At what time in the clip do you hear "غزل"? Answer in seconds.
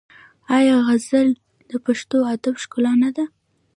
0.87-1.29